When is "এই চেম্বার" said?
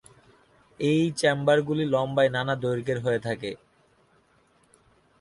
0.79-1.57